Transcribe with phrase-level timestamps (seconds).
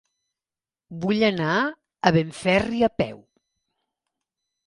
[1.03, 3.19] Vull anar a Benferri a peu.